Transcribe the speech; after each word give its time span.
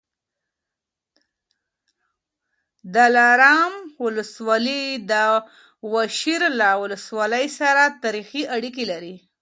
د 2.93 2.95
دلارام 2.95 3.73
ولسوالي 4.03 4.83
د 5.11 5.13
واشېر 5.93 6.41
له 6.59 6.69
ولسوالۍ 6.81 7.45
سره 7.59 7.81
تاریخي 8.03 8.41
اړیکې 8.55 8.83
لري 8.91 9.15